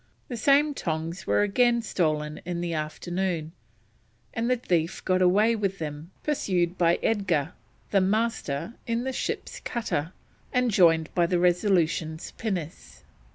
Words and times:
The 0.29 0.35
same 0.35 0.73
tongs 0.73 1.27
were 1.27 1.43
again 1.43 1.83
stolen 1.83 2.41
in 2.43 2.59
the 2.59 2.73
afternoon, 2.73 3.51
and 4.33 4.49
the 4.49 4.55
thief 4.55 5.05
got 5.05 5.21
away 5.21 5.55
with 5.55 5.77
them, 5.77 6.09
pursued 6.23 6.75
by 6.75 6.97
Edgar, 7.03 7.53
the 7.91 8.01
Master, 8.01 8.73
in 8.87 9.03
the 9.03 9.13
ship's 9.13 9.59
cutter, 9.59 10.11
and 10.51 10.71
joined 10.71 11.13
by 11.13 11.27
the 11.27 11.37
Resolution's 11.37 12.31
pinnace. 12.31 13.03